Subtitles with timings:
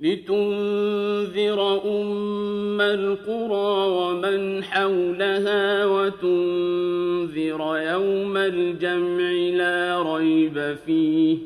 [0.00, 11.38] لتنذر أم القرى ومن حولها وتنذر يوم الجمع لا ريب فيه.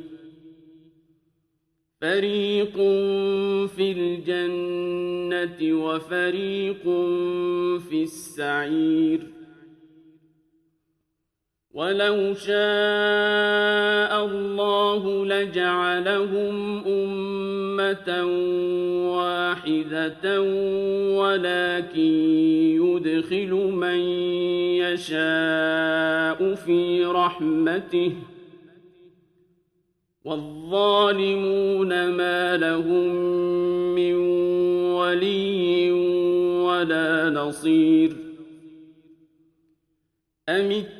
[2.01, 2.77] فريق
[3.67, 6.83] في الجنة وفريق
[7.89, 9.40] في السعير.
[11.75, 18.25] ولو شاء الله لجعلهم أمة
[19.17, 20.43] واحدة
[21.21, 22.01] ولكن
[22.83, 23.99] يدخل من
[24.83, 28.13] يشاء في رحمته
[30.25, 33.15] والظالمون ما لهم
[33.95, 34.15] من
[34.95, 35.93] ولي
[36.63, 38.17] ولا نصير
[40.49, 41.00] أم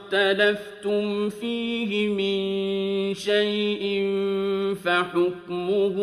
[0.13, 4.05] اختلفتم فيه من شيء
[4.83, 5.95] فحكمه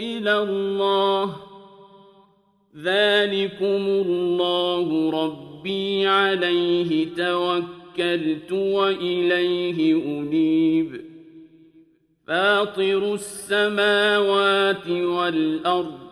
[0.00, 1.36] إلى الله
[2.76, 11.00] ذلكم الله ربي عليه توكلت وإليه أنيب
[12.26, 16.11] فاطر السماوات والأرض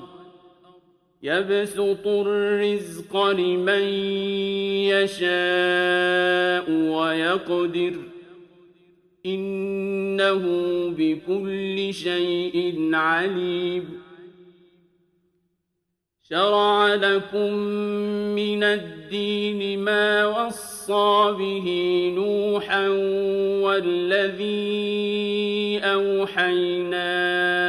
[1.23, 3.83] يبسط الرزق لمن
[4.89, 7.93] يشاء ويقدر.
[9.25, 10.43] إنه
[10.97, 14.01] بكل شيء عليم.
[16.29, 17.53] شرع لكم
[18.35, 21.67] من الدين ما وصى به
[22.15, 22.87] نوحا
[23.63, 24.61] والذي
[25.83, 27.60] أوحينا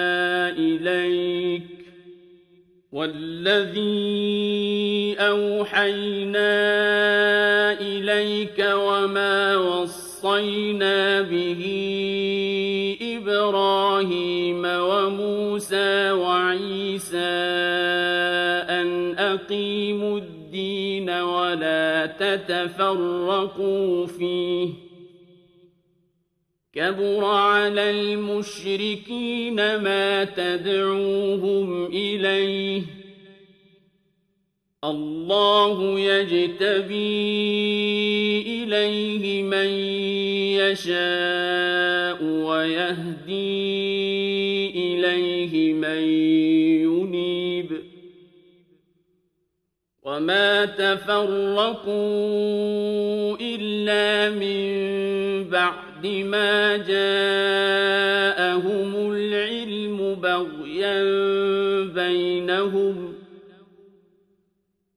[2.93, 3.87] والذي
[5.19, 6.53] أوحينا
[7.81, 11.63] إليك وما وصينا به
[13.03, 17.33] إبراهيم وموسى وعيسى
[18.69, 24.92] أن أقيموا الدين ولا تتفرقوا فيه
[26.75, 32.83] كبر على المشركين ما تدعوهم إليه
[34.85, 37.23] الله يجتبي
[38.63, 39.69] إليه من
[40.59, 43.33] يشاء ويهدي
[44.71, 46.03] إليه من
[46.83, 47.83] ينيب
[50.03, 51.93] وما تفرقوا
[53.41, 57.13] إلا من بعد ما جاءهم
[59.13, 61.03] العلم بغيا
[61.85, 63.15] بينهم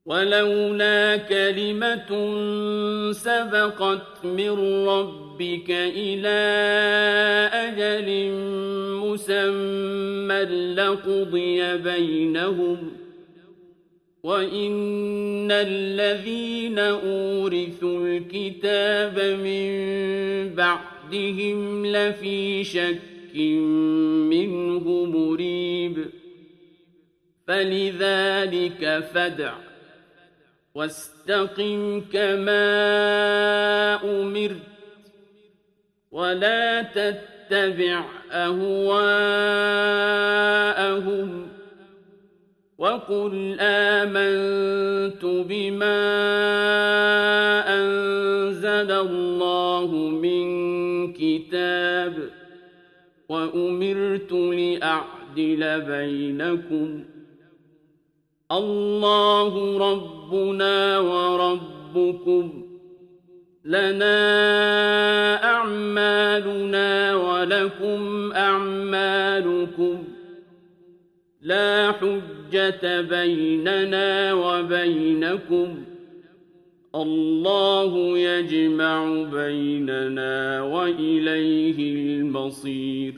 [0.05, 2.09] ولولا كلمة
[3.11, 6.39] سبقت من ربك إلى
[7.53, 8.31] أجل
[9.01, 10.43] مسمى
[10.75, 12.91] لقضي بينهم
[14.23, 19.85] وإن الذين أورثوا الكتاب من
[21.05, 23.35] بعدهم لفي شك
[24.29, 26.05] منه مريب.
[27.47, 29.53] فلذلك فدع
[30.75, 32.65] واستقم كما
[34.03, 34.61] أمرت
[36.11, 38.75] ولا تتبع أهواءهم
[42.77, 46.05] وقل آمنت بما
[47.67, 50.64] أنزل الله من
[51.19, 52.29] كتاب
[53.29, 57.15] وأمرت لأعدل بينكم ۖ.
[58.51, 62.65] الله ربنا وربكم.
[63.65, 64.33] لنا
[65.43, 70.03] أعمالنا ولكم أعمالكم.
[71.41, 75.83] لا حجة بيننا وبينكم.
[76.95, 83.13] الله يجمع بيننا وإليه المصير.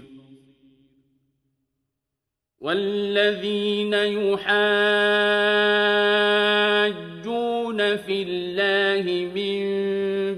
[2.60, 5.18] والذين يحاجون
[7.96, 9.58] في الله من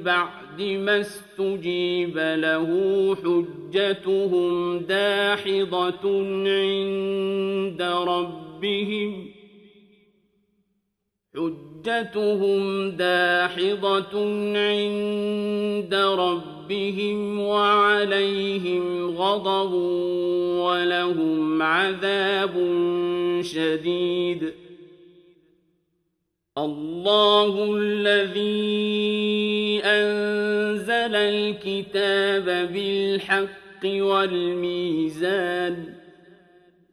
[0.03, 2.69] بعد ما استجيب له
[3.15, 6.03] حجتهم داحضة
[6.47, 9.27] عند ربهم
[11.35, 11.68] حجتهم
[12.97, 14.13] داحضة
[14.57, 19.73] عند ربهم وعليهم غضب
[20.63, 22.53] ولهم عذاب
[23.41, 24.53] شديد.
[26.57, 35.98] الله الذي أنزل الكتاب بالحق والميزان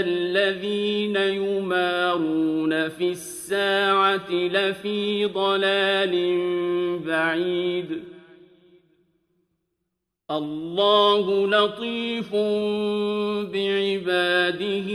[0.00, 6.14] الذين يمارون في الساعة لفي ضلال
[6.98, 8.04] بعيد.
[10.30, 12.34] الله لطيف
[13.52, 14.90] بعباده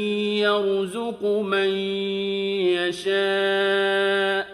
[0.45, 1.69] يرزق من
[2.77, 4.47] يشاء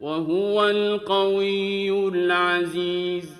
[0.00, 3.39] وهو القوي العزيز.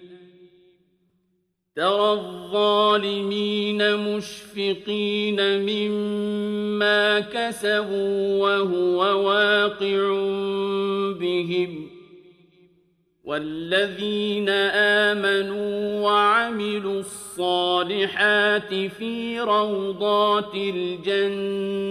[1.75, 10.09] ترى الظالمين مشفقين مما كسبوا وهو واقع
[11.19, 11.89] بهم
[13.23, 14.49] والذين
[15.09, 21.81] آمنوا وعملوا الصالحات في روضات الجنات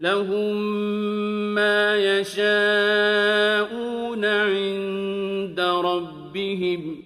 [0.00, 0.56] لهم
[1.54, 3.44] ما يشاءون
[4.24, 7.05] عند ربهم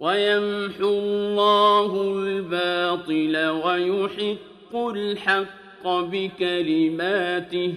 [0.00, 7.74] ويمحو الله الباطل ويحق الحق بكلماته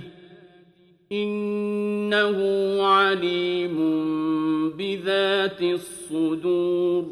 [1.11, 2.37] إنه
[2.83, 3.77] عليم
[4.69, 7.05] بذات الصدور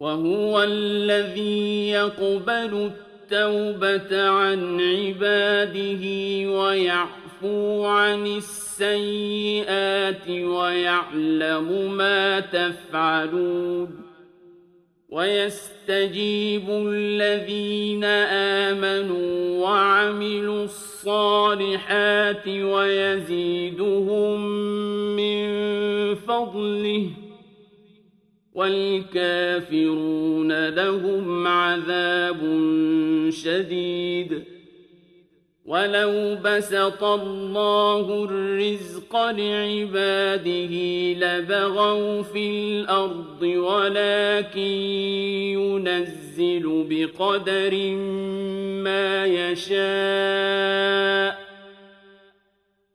[0.00, 6.04] وهو الذي يقبل التوبة عن عباده
[7.42, 13.90] ويعفو عن السيئات ويعلم ما تفعلون
[15.08, 18.04] ويستجيب الذين
[18.64, 24.46] آمنوا وعملوا الصالحات ويزيدهم
[25.16, 25.46] من
[26.14, 27.10] فضله
[28.54, 32.40] والكافرون لهم عذاب
[33.30, 34.55] شديد
[35.66, 40.74] ولو بسط الله الرزق لعباده
[41.12, 44.60] لبغوا في الأرض ولكن
[45.58, 47.74] ينزل بقدر
[48.84, 49.76] ما يشاء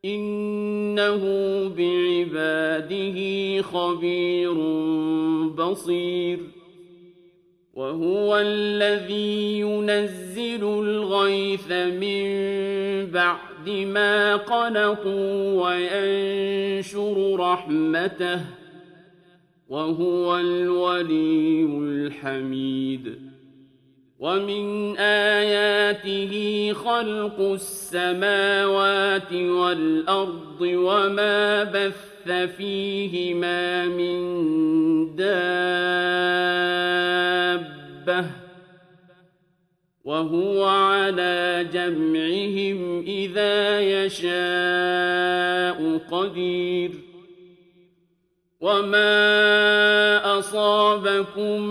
[0.05, 1.23] إنه
[1.77, 3.17] بعباده
[3.61, 4.53] خبير
[5.47, 6.39] بصير
[7.73, 12.60] وهو الذي ينزل الغيث من
[13.13, 18.39] بعد ما قنطوا وينشر رحمته
[19.69, 23.31] وهو الولي الحميد.
[24.19, 34.21] ومن آياته خلق السماوات والأرض وما بث فيهما من
[35.15, 36.01] دابة.
[40.03, 46.91] وهو على جمعهم إذا يشاء قدير.
[48.62, 51.62] وما أصابكم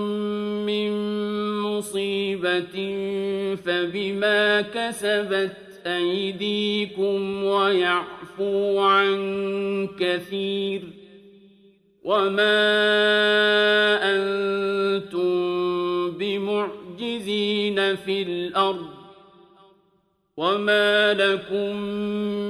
[0.66, 0.90] من
[1.60, 2.76] مصيبة
[3.64, 5.56] فبما كسبت
[5.86, 9.18] أيديكم ويعفو عن
[10.00, 10.82] كثير.
[12.04, 12.60] وما
[14.02, 14.29] أنتم
[17.20, 18.86] بمعجزين في الأرض
[20.36, 21.76] وما لكم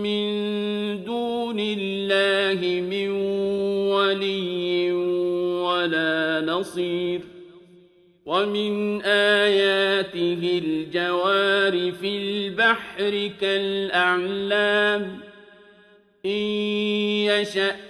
[0.03, 3.11] من دون الله من
[3.91, 4.93] ولي
[5.63, 7.21] ولا نصير
[8.27, 15.21] ومن آياته الجوار في البحر كالأعلام
[16.27, 16.31] إن
[17.27, 17.90] يشأ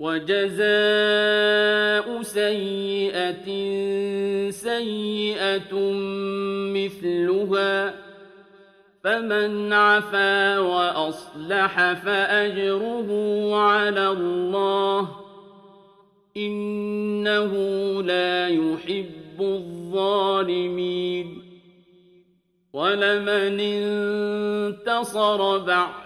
[0.00, 0.62] وجزاء
[2.22, 3.46] سيئة
[4.50, 5.74] سيئة
[6.74, 7.94] مثلها
[9.04, 13.08] فمن عفا وأصلح فأجره
[13.56, 15.08] على الله
[16.36, 17.52] إنه
[18.02, 21.42] لا يحب الظالمين
[22.72, 26.05] ولمن انتصر بعد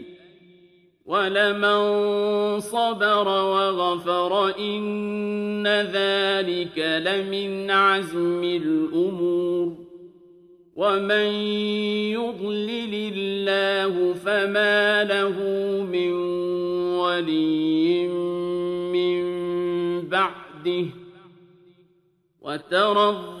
[1.11, 9.75] ولمن صبر وغفر إن ذلك لمن عزم الأمور
[10.75, 11.27] ومن
[12.15, 15.37] يضلل الله فما له
[15.83, 16.11] من
[16.95, 18.07] ولي
[18.95, 19.21] من
[20.07, 20.85] بعده
[22.41, 23.40] وترى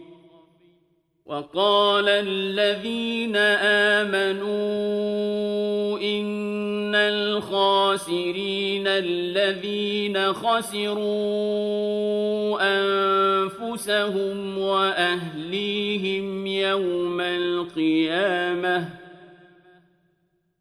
[1.31, 3.35] وقال الذين
[3.95, 4.49] آمنوا
[5.99, 11.01] إن الخاسرين الذين خسروا
[12.61, 18.89] أنفسهم وأهليهم يوم القيامة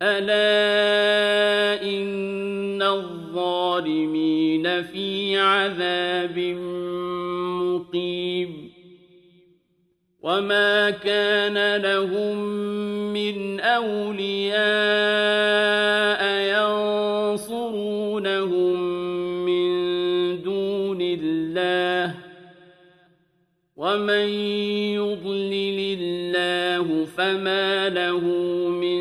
[0.02, 6.79] ألا إن الظالمين في عذاب مقيم
[10.30, 12.38] وما كان لهم
[13.12, 14.60] من أولياء
[17.34, 18.24] ينصرونهم
[19.44, 19.70] من
[20.42, 22.14] دون الله
[23.76, 24.28] ومن
[24.94, 28.20] يضلل الله فما له
[28.68, 29.00] من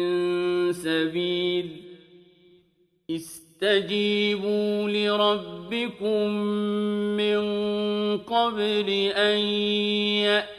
[0.73, 1.69] سبيل
[3.09, 6.33] استجيبوا لربكم
[7.17, 7.39] من
[8.17, 9.39] قبل أن
[10.25, 10.58] يأتي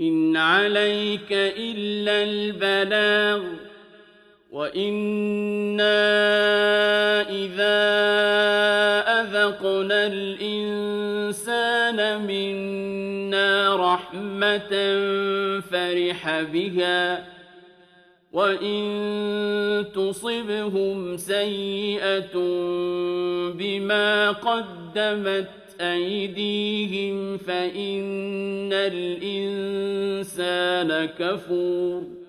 [0.00, 3.42] إن عليك إلا البلاغ
[4.50, 6.00] وإنا
[7.30, 7.84] إذا
[9.20, 14.70] أذقنا الإنسان منا رحمة
[15.60, 17.24] فرح بها
[18.32, 22.34] وإن تصبهم سيئة
[23.54, 30.24] بما قدمت أيديهم فإن الإنسان
[31.04, 32.24] كفور.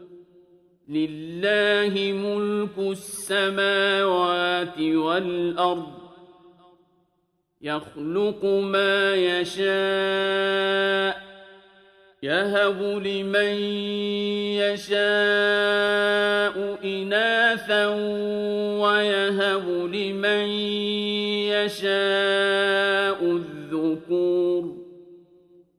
[0.90, 5.94] لله ملك السماوات والأرض
[7.62, 9.66] يخلق ما يشاء
[12.24, 13.56] يهب لمن
[14.62, 14.96] يشاء
[16.84, 17.88] إناثا
[18.82, 20.48] ويهب لمن
[21.50, 22.35] يشاء